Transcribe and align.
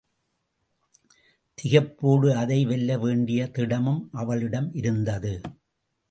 திகைப்போடு 1.57 2.33
அதை 2.35 2.65
வெல்ல 2.65 2.97
வேண்டிய 2.97 3.47
திடமும் 3.47 4.09
அவளிடம் 4.11 4.73
இருந்தது. 4.73 5.41